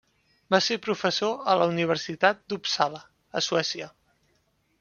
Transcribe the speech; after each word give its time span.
Va 0.53 0.59
ser 0.67 0.77
professor 0.85 1.35
a 1.53 1.55
la 1.63 1.67
Universitat 1.73 2.43
d'Uppsala, 2.49 3.05
a 3.41 3.47
Suècia. 3.49 3.95